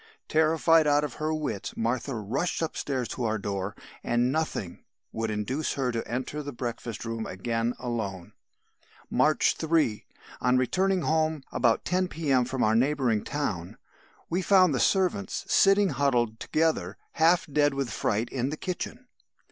[0.27, 4.79] "Terrified out of her wits Martha rushed upstairs to our door, and nothing
[5.11, 8.33] would induce her to enter the breakfast room again alone.
[9.11, 10.07] "March 3.
[10.41, 12.45] On returning home about 10 P.M.
[12.45, 13.77] from a neighbouring town,
[14.27, 19.05] we found the servants sitting huddled together, half dead with fright in the kitchen.